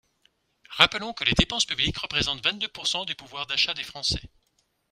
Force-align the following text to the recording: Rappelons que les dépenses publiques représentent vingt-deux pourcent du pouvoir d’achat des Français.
Rappelons 0.71 1.13
que 1.13 1.23
les 1.25 1.33
dépenses 1.33 1.65
publiques 1.65 1.99
représentent 1.99 2.43
vingt-deux 2.43 2.69
pourcent 2.69 3.05
du 3.05 3.13
pouvoir 3.13 3.45
d’achat 3.45 3.75
des 3.75 3.83
Français. 3.83 4.31